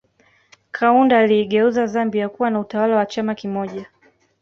Kaunda 0.71 1.19
aliigeuza 1.19 1.87
Zambia 1.87 2.29
kuwa 2.29 2.49
na 2.49 2.59
utawala 2.59 2.95
wa 2.95 3.05
chama 3.05 3.35
kimoja 3.35 3.85